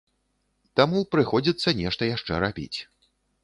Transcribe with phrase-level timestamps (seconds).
[0.81, 2.79] Таму прыходзіцца нешта яшчэ рабіць.